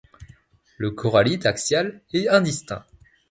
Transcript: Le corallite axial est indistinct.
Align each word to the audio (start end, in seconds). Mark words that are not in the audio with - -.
Le 0.77 0.89
corallite 0.89 1.45
axial 1.45 2.01
est 2.11 2.27
indistinct. 2.27 2.83